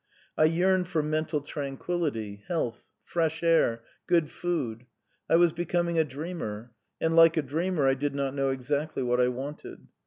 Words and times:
I 0.35 0.45
yearned 0.45 0.87
for 0.87 1.03
mental 1.03 1.41
tranquillity, 1.41 2.41
health, 2.47 2.87
fresh 3.03 3.43
air, 3.43 3.83
good 4.07 4.31
food. 4.31 4.87
I 5.29 5.35
was 5.35 5.53
becoming 5.53 5.99
a 5.99 6.03
dreamer, 6.03 6.71
and, 6.99 7.15
like 7.15 7.37
a 7.37 7.43
dreamer, 7.43 7.87
I 7.87 7.93
did 7.93 8.15
not 8.15 8.33
know 8.33 8.49
exactly 8.49 9.03
what 9.03 9.21
I 9.21 9.27
wanted. 9.27 9.89